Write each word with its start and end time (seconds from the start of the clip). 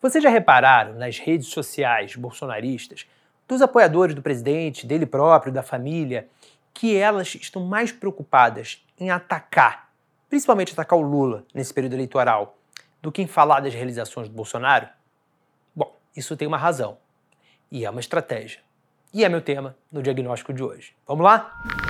Vocês 0.00 0.24
já 0.24 0.30
repararam 0.30 0.94
nas 0.94 1.18
redes 1.18 1.48
sociais 1.48 2.16
bolsonaristas, 2.16 3.06
dos 3.46 3.60
apoiadores 3.60 4.14
do 4.14 4.22
presidente, 4.22 4.86
dele 4.86 5.04
próprio, 5.04 5.52
da 5.52 5.62
família, 5.62 6.26
que 6.72 6.96
elas 6.96 7.34
estão 7.34 7.66
mais 7.66 7.92
preocupadas 7.92 8.82
em 8.98 9.10
atacar, 9.10 9.90
principalmente 10.28 10.72
atacar 10.72 10.98
o 10.98 11.02
Lula 11.02 11.44
nesse 11.52 11.74
período 11.74 11.94
eleitoral, 11.94 12.56
do 13.02 13.12
que 13.12 13.20
em 13.20 13.26
falar 13.26 13.60
das 13.60 13.74
realizações 13.74 14.28
do 14.28 14.34
Bolsonaro? 14.34 14.88
Bom, 15.76 15.94
isso 16.16 16.36
tem 16.36 16.48
uma 16.48 16.56
razão. 16.56 16.96
E 17.70 17.84
é 17.84 17.90
uma 17.90 18.00
estratégia. 18.00 18.60
E 19.12 19.24
é 19.24 19.28
meu 19.28 19.42
tema 19.42 19.76
no 19.92 20.02
diagnóstico 20.02 20.52
de 20.52 20.62
hoje. 20.62 20.94
Vamos 21.06 21.24
lá? 21.24 21.89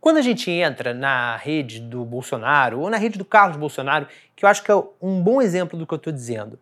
Quando 0.00 0.16
a 0.16 0.22
gente 0.22 0.50
entra 0.50 0.94
na 0.94 1.36
rede 1.36 1.78
do 1.78 2.04
Bolsonaro 2.04 2.80
ou 2.80 2.88
na 2.88 2.96
rede 2.96 3.18
do 3.18 3.24
Carlos 3.24 3.58
Bolsonaro, 3.58 4.08
que 4.34 4.44
eu 4.44 4.48
acho 4.48 4.62
que 4.62 4.70
é 4.70 4.82
um 5.00 5.22
bom 5.22 5.42
exemplo 5.42 5.78
do 5.78 5.86
que 5.86 5.92
eu 5.92 5.96
estou 5.96 6.12
dizendo, 6.12 6.58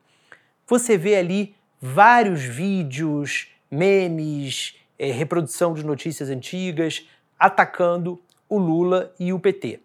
você 0.66 0.98
vê 0.98 1.14
ali 1.14 1.54
vários 1.80 2.42
vídeos, 2.42 3.48
memes, 3.70 4.77
é, 4.98 5.12
reprodução 5.12 5.72
de 5.72 5.84
notícias 5.84 6.28
antigas 6.28 7.08
atacando 7.38 8.20
o 8.48 8.58
Lula 8.58 9.14
e 9.20 9.32
o 9.32 9.38
PT. 9.38 9.80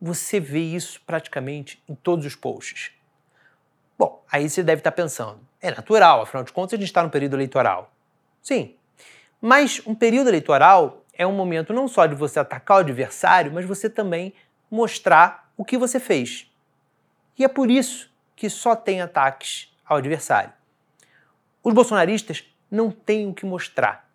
Você 0.00 0.40
vê 0.40 0.60
isso 0.60 1.00
praticamente 1.06 1.80
em 1.88 1.94
todos 1.94 2.26
os 2.26 2.34
posts. 2.34 2.90
Bom, 3.96 4.24
aí 4.30 4.50
você 4.50 4.62
deve 4.62 4.80
estar 4.80 4.90
pensando, 4.90 5.38
é 5.62 5.70
natural, 5.70 6.22
afinal 6.22 6.42
de 6.42 6.52
contas 6.52 6.74
a 6.74 6.76
gente 6.76 6.88
está 6.88 7.02
no 7.02 7.10
período 7.10 7.36
eleitoral. 7.36 7.92
Sim, 8.42 8.74
mas 9.40 9.80
um 9.86 9.94
período 9.94 10.28
eleitoral 10.28 11.03
é 11.16 11.26
um 11.26 11.32
momento 11.32 11.72
não 11.72 11.88
só 11.88 12.06
de 12.06 12.14
você 12.14 12.38
atacar 12.38 12.78
o 12.78 12.80
adversário, 12.80 13.52
mas 13.52 13.64
você 13.64 13.88
também 13.88 14.32
mostrar 14.70 15.50
o 15.56 15.64
que 15.64 15.78
você 15.78 16.00
fez. 16.00 16.50
E 17.38 17.44
é 17.44 17.48
por 17.48 17.70
isso 17.70 18.10
que 18.36 18.48
só 18.50 18.74
tem 18.74 19.00
ataques 19.00 19.72
ao 19.84 19.96
adversário. 19.96 20.52
Os 21.62 21.72
bolsonaristas 21.72 22.44
não 22.70 22.90
têm 22.90 23.28
o 23.28 23.34
que 23.34 23.46
mostrar. 23.46 24.08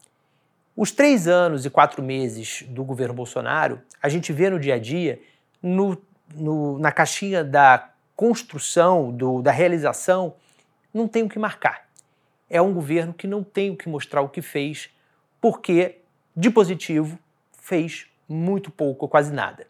Os 0.75 0.91
três 0.91 1.27
anos 1.27 1.65
e 1.65 1.69
quatro 1.69 2.01
meses 2.01 2.63
do 2.69 2.83
governo 2.83 3.13
Bolsonaro, 3.13 3.81
a 4.01 4.07
gente 4.07 4.31
vê 4.31 4.49
no 4.49 4.59
dia 4.59 4.75
a 4.75 4.79
dia, 4.79 5.21
no, 5.61 6.01
no, 6.33 6.79
na 6.79 6.91
caixinha 6.91 7.43
da 7.43 7.89
construção, 8.15 9.11
do, 9.11 9.41
da 9.41 9.51
realização, 9.51 10.35
não 10.93 11.07
tem 11.07 11.23
o 11.23 11.29
que 11.29 11.39
marcar. 11.39 11.87
É 12.49 12.61
um 12.61 12.73
governo 12.73 13.13
que 13.13 13.27
não 13.27 13.43
tem 13.43 13.71
o 13.71 13.75
que 13.75 13.89
mostrar 13.89 14.21
o 14.21 14.29
que 14.29 14.41
fez, 14.41 14.89
porque 15.41 15.98
de 16.39 16.49
positivo, 16.49 17.19
fez 17.51 18.07
muito 18.25 18.71
pouco 18.71 19.03
ou 19.03 19.09
quase 19.09 19.33
nada. 19.33 19.67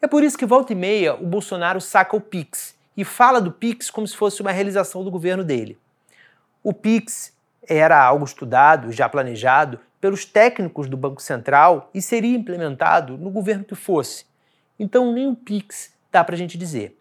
É 0.00 0.06
por 0.06 0.22
isso 0.22 0.38
que 0.38 0.46
volta 0.46 0.72
e 0.72 0.76
meia 0.76 1.16
o 1.16 1.26
Bolsonaro 1.26 1.80
saca 1.80 2.14
o 2.14 2.20
Pix 2.20 2.78
e 2.96 3.04
fala 3.04 3.40
do 3.40 3.50
Pix 3.50 3.90
como 3.90 4.06
se 4.06 4.16
fosse 4.16 4.40
uma 4.40 4.52
realização 4.52 5.02
do 5.02 5.10
governo 5.10 5.42
dele. 5.42 5.76
O 6.62 6.72
Pix 6.72 7.32
era 7.66 8.00
algo 8.00 8.24
estudado, 8.24 8.92
já 8.92 9.08
planejado 9.08 9.80
pelos 10.00 10.24
técnicos 10.24 10.88
do 10.88 10.96
Banco 10.96 11.20
Central 11.20 11.90
e 11.92 12.00
seria 12.00 12.36
implementado 12.36 13.18
no 13.18 13.30
governo 13.30 13.64
que 13.64 13.74
fosse. 13.74 14.24
Então 14.78 15.12
nem 15.12 15.26
o 15.26 15.34
Pix 15.34 15.92
dá 16.12 16.22
para 16.22 16.36
a 16.36 16.38
gente 16.38 16.56
dizer. 16.56 16.96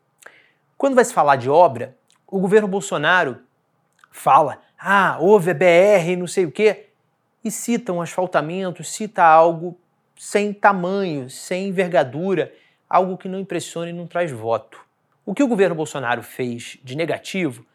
Quando 0.75 0.95
vai 0.95 1.05
se 1.05 1.13
falar 1.13 1.35
de 1.35 1.51
obra, 1.51 1.95
o 2.25 2.39
governo 2.39 2.67
Bolsonaro 2.67 3.41
fala: 4.09 4.59
ah, 4.79 5.17
houve 5.19 5.51
a 5.51 5.53
BR, 5.53 6.17
não 6.17 6.25
sei 6.25 6.45
o 6.45 6.51
quê 6.51 6.87
e 7.43 7.51
cita 7.51 7.91
um 7.91 8.01
asfaltamento, 8.01 8.83
cita 8.83 9.23
algo 9.23 9.77
sem 10.17 10.53
tamanho, 10.53 11.29
sem 11.29 11.67
envergadura, 11.67 12.53
algo 12.89 13.17
que 13.17 13.27
não 13.27 13.39
impressiona 13.39 13.89
e 13.89 13.93
não 13.93 14.07
traz 14.07 14.31
voto. 14.31 14.79
O 15.25 15.33
que 15.33 15.43
o 15.43 15.47
governo 15.47 15.75
Bolsonaro 15.75 16.23
fez 16.23 16.77
de 16.83 16.95
negativo 16.95 17.65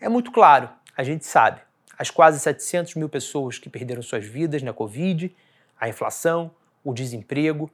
é 0.00 0.08
muito 0.08 0.32
claro, 0.32 0.68
a 0.96 1.04
gente 1.04 1.24
sabe. 1.24 1.60
As 1.96 2.10
quase 2.10 2.40
700 2.40 2.96
mil 2.96 3.08
pessoas 3.08 3.58
que 3.58 3.70
perderam 3.70 4.02
suas 4.02 4.26
vidas 4.26 4.62
na 4.62 4.72
Covid, 4.72 5.34
a 5.78 5.88
inflação, 5.88 6.50
o 6.82 6.92
desemprego, 6.92 7.70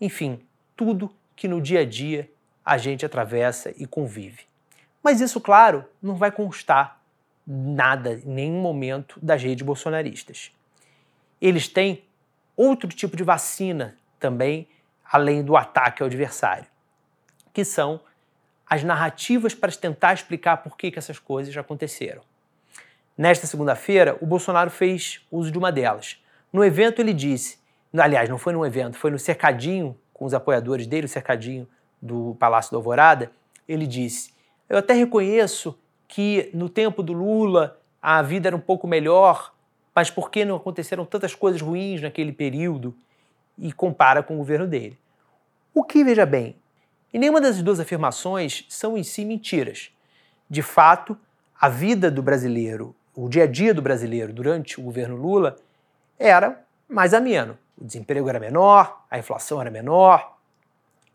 enfim, 0.00 0.40
tudo 0.76 1.10
que 1.34 1.48
no 1.48 1.60
dia 1.60 1.80
a 1.80 1.84
dia 1.84 2.30
a 2.64 2.78
gente 2.78 3.04
atravessa 3.04 3.72
e 3.76 3.86
convive. 3.86 4.44
Mas 5.02 5.20
isso, 5.20 5.40
claro, 5.40 5.84
não 6.00 6.14
vai 6.14 6.30
constar 6.30 7.00
nada 7.44 8.14
em 8.14 8.28
nenhum 8.28 8.60
momento 8.60 9.18
das 9.20 9.42
redes 9.42 9.66
bolsonaristas 9.66 10.52
eles 11.42 11.66
têm 11.66 12.04
outro 12.56 12.88
tipo 12.88 13.16
de 13.16 13.24
vacina 13.24 13.96
também, 14.20 14.68
além 15.04 15.42
do 15.42 15.56
ataque 15.56 16.02
ao 16.02 16.06
adversário, 16.06 16.66
que 17.52 17.64
são 17.64 18.00
as 18.64 18.84
narrativas 18.84 19.52
para 19.54 19.72
tentar 19.72 20.14
explicar 20.14 20.58
por 20.58 20.76
que, 20.76 20.90
que 20.92 20.98
essas 20.98 21.18
coisas 21.18 21.54
aconteceram. 21.56 22.22
Nesta 23.18 23.46
segunda-feira, 23.46 24.16
o 24.20 24.26
Bolsonaro 24.26 24.70
fez 24.70 25.20
uso 25.30 25.50
de 25.50 25.58
uma 25.58 25.72
delas. 25.72 26.22
No 26.52 26.64
evento, 26.64 27.00
ele 27.00 27.12
disse, 27.12 27.58
aliás, 27.92 28.28
não 28.28 28.38
foi 28.38 28.52
num 28.52 28.64
evento, 28.64 28.96
foi 28.96 29.10
no 29.10 29.18
cercadinho 29.18 29.98
com 30.14 30.24
os 30.24 30.32
apoiadores 30.32 30.86
dele, 30.86 31.06
o 31.06 31.08
cercadinho 31.08 31.68
do 32.00 32.36
Palácio 32.38 32.70
da 32.70 32.78
Alvorada, 32.78 33.30
ele 33.68 33.86
disse: 33.86 34.32
Eu 34.68 34.78
até 34.78 34.94
reconheço 34.94 35.78
que 36.08 36.50
no 36.54 36.68
tempo 36.68 37.02
do 37.02 37.12
Lula 37.12 37.78
a 38.00 38.22
vida 38.22 38.48
era 38.48 38.56
um 38.56 38.60
pouco 38.60 38.86
melhor, 38.86 39.52
mas 39.94 40.10
por 40.10 40.30
que 40.30 40.44
não 40.44 40.56
aconteceram 40.56 41.04
tantas 41.04 41.34
coisas 41.34 41.60
ruins 41.60 42.00
naquele 42.00 42.32
período 42.32 42.94
e 43.58 43.72
compara 43.72 44.22
com 44.22 44.34
o 44.34 44.38
governo 44.38 44.66
dele. 44.66 44.98
O 45.74 45.84
que, 45.84 46.02
veja 46.04 46.26
bem, 46.26 46.56
e 47.12 47.18
nenhuma 47.18 47.40
das 47.40 47.62
duas 47.62 47.78
afirmações 47.78 48.64
são 48.68 48.96
em 48.96 49.02
si 49.02 49.24
mentiras. 49.24 49.90
De 50.48 50.62
fato, 50.62 51.16
a 51.60 51.68
vida 51.68 52.10
do 52.10 52.22
brasileiro, 52.22 52.94
o 53.14 53.28
dia 53.28 53.44
a 53.44 53.46
dia 53.46 53.74
do 53.74 53.82
brasileiro 53.82 54.32
durante 54.32 54.80
o 54.80 54.82
governo 54.82 55.16
Lula 55.16 55.56
era 56.18 56.64
mais 56.88 57.12
ameno. 57.12 57.58
O 57.76 57.84
desemprego 57.84 58.28
era 58.28 58.40
menor, 58.40 59.04
a 59.10 59.18
inflação 59.18 59.60
era 59.60 59.70
menor, 59.70 60.36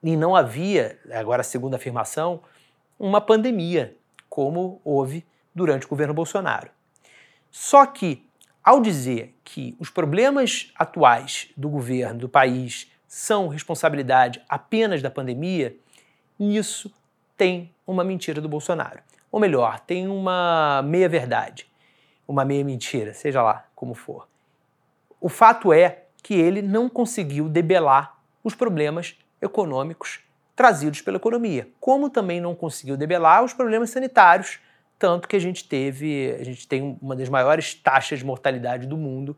e 0.04 0.16
não 0.16 0.36
havia, 0.36 1.00
agora 1.12 1.42
a 1.42 1.44
segunda 1.44 1.78
afirmação, 1.78 2.42
uma 3.00 3.20
pandemia, 3.20 3.96
como 4.30 4.82
houve 4.84 5.26
durante 5.54 5.86
o 5.86 5.90
governo 5.90 6.14
Bolsonaro. 6.14 6.70
Só 7.50 7.86
que 7.86 8.27
ao 8.68 8.82
dizer 8.82 9.34
que 9.46 9.78
os 9.80 9.90
problemas 9.90 10.74
atuais 10.76 11.48
do 11.56 11.70
governo, 11.70 12.20
do 12.20 12.28
país, 12.28 12.92
são 13.08 13.48
responsabilidade 13.48 14.42
apenas 14.50 15.02
da 15.02 15.10
pandemia, 15.10 15.74
nisso 16.38 16.94
tem 17.38 17.74
uma 17.88 18.04
mentira 18.04 18.42
do 18.42 18.50
Bolsonaro. 18.50 19.00
Ou 19.32 19.40
melhor, 19.40 19.80
tem 19.80 20.10
uma 20.10 20.82
meia-verdade, 20.82 21.66
uma 22.28 22.44
meia-mentira, 22.44 23.14
seja 23.14 23.42
lá 23.42 23.66
como 23.74 23.94
for. 23.94 24.28
O 25.22 25.30
fato 25.30 25.72
é 25.72 26.04
que 26.22 26.34
ele 26.34 26.62
não 26.62 26.90
conseguiu 26.90 27.48
debelar 27.48 28.18
os 28.44 28.54
problemas 28.54 29.18
econômicos 29.42 30.20
trazidos 30.58 31.00
pela 31.00 31.16
economia, 31.16 31.70
como 31.80 32.10
também 32.10 32.42
não 32.42 32.54
conseguiu 32.54 32.98
debelar 32.98 33.46
os 33.46 33.54
problemas 33.54 33.92
sanitários 33.92 34.60
tanto 35.00 35.28
que 35.28 35.36
a 35.36 35.40
gente 35.40 35.68
teve, 35.68 36.36
a 36.40 36.44
gente 36.44 36.68
tem 36.68 36.98
uma 37.02 37.16
das 37.16 37.30
maiores 37.30 37.74
taxas 37.74 38.20
de 38.20 38.26
mortalidade 38.26 38.88
do 38.88 38.98
mundo, 38.98 39.36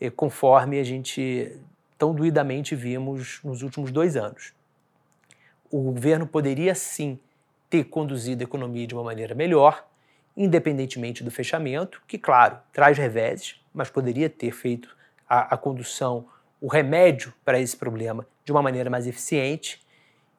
eh, 0.00 0.10
conforme 0.10 0.78
a 0.78 0.84
gente 0.84 1.56
tão 1.98 2.14
doidamente 2.14 2.74
vimos 2.74 3.40
nos 3.44 3.62
últimos 3.62 3.90
dois 3.90 4.16
anos. 4.16 4.52
O 5.70 5.80
governo 5.80 6.26
poderia 6.26 6.74
sim 6.74 7.18
ter 7.70 7.84
conduzido 7.84 8.42
a 8.42 8.44
economia 8.44 8.86
de 8.86 8.94
uma 8.94 9.02
maneira 9.02 9.34
melhor, 9.34 9.86
independentemente 10.36 11.24
do 11.24 11.30
fechamento, 11.30 12.02
que, 12.06 12.18
claro, 12.18 12.58
traz 12.72 12.98
reveses, 12.98 13.60
mas 13.72 13.88
poderia 13.88 14.28
ter 14.28 14.52
feito 14.52 14.96
a, 15.28 15.54
a 15.54 15.56
condução, 15.56 16.26
o 16.60 16.68
remédio 16.68 17.32
para 17.44 17.58
esse 17.58 17.76
problema 17.76 18.26
de 18.44 18.52
uma 18.52 18.62
maneira 18.62 18.90
mais 18.90 19.06
eficiente 19.06 19.80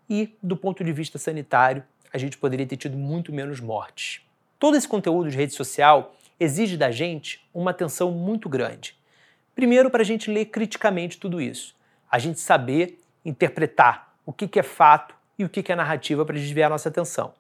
e, 0.09 0.37
do 0.41 0.55
ponto 0.55 0.83
de 0.83 0.93
vista 0.93 1.17
sanitário, 1.17 1.83
a 2.13 2.17
gente 2.17 2.37
poderia 2.37 2.65
ter 2.65 2.77
tido 2.77 2.97
muito 2.97 3.33
menos 3.33 3.59
mortes. 3.59 4.21
Todo 4.59 4.77
esse 4.77 4.87
conteúdo 4.87 5.29
de 5.29 5.37
rede 5.37 5.53
social 5.53 6.15
exige 6.39 6.77
da 6.77 6.91
gente 6.91 7.45
uma 7.53 7.71
atenção 7.71 8.11
muito 8.11 8.49
grande. 8.49 8.97
Primeiro, 9.55 9.89
para 9.89 10.01
a 10.01 10.05
gente 10.05 10.31
ler 10.31 10.45
criticamente 10.45 11.19
tudo 11.19 11.39
isso, 11.39 11.75
a 12.09 12.17
gente 12.17 12.39
saber 12.39 12.99
interpretar 13.23 14.15
o 14.25 14.33
que, 14.33 14.59
é 14.59 14.63
fato 14.63 15.15
e 15.37 15.45
o 15.45 15.49
que, 15.49 15.71
é 15.71 15.75
narrativa 15.75 16.25
para 16.25 16.35
desviar 16.35 16.69
nossa 16.69 16.89
atenção. 16.89 17.33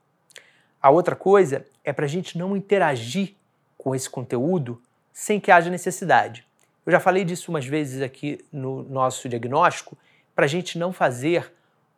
A 0.81 0.89
outra 0.89 1.15
coisa 1.15 1.65
é 1.83 1.91
para 1.91 2.05
a 2.05 2.09
gente 2.09 2.37
não 2.37 2.55
interagir 2.55 3.33
com 3.77 3.95
esse 3.95 4.09
conteúdo 4.09 4.81
sem 5.11 5.39
que 5.39 5.51
haja 5.51 5.69
necessidade. 5.69 6.45
Eu 6.85 6.91
já 6.91 6.99
falei 6.99 7.23
disso 7.23 7.51
umas 7.51 7.65
vezes 7.65 8.01
aqui 8.01 8.43
no 8.51 8.83
nosso 8.83 9.29
diagnóstico, 9.29 9.97
para 10.35 10.45
a 10.45 10.47
gente 10.47 10.77
não 10.77 10.91
fazer 10.91 11.53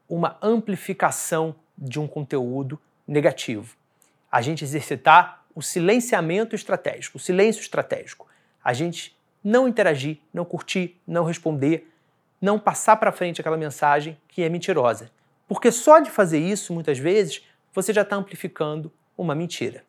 uma 0.07 0.37
amplificação 0.41 1.55
de 1.77 1.99
um 1.99 2.07
conteúdo 2.07 2.79
negativo 3.07 3.75
a 4.35 4.41
gente 4.41 4.65
exercitar 4.65 5.45
o 5.55 5.61
silenciamento 5.61 6.57
estratégico, 6.57 7.15
o 7.15 7.21
silêncio 7.21 7.61
estratégico. 7.61 8.27
A 8.61 8.73
gente 8.73 9.15
não 9.41 9.65
interagir, 9.65 10.17
não 10.33 10.43
curtir, 10.43 10.99
não 11.07 11.23
responder, 11.23 11.89
não 12.41 12.59
passar 12.59 12.97
para 12.97 13.13
frente 13.13 13.39
aquela 13.39 13.55
mensagem 13.55 14.17
que 14.27 14.43
é 14.43 14.49
mentirosa. 14.49 15.09
Porque 15.47 15.71
só 15.71 15.99
de 15.99 16.11
fazer 16.11 16.37
isso, 16.37 16.73
muitas 16.73 16.99
vezes, 16.99 17.43
você 17.73 17.93
já 17.93 18.01
está 18.01 18.17
amplificando 18.17 18.91
uma 19.17 19.33
mentira. 19.33 19.85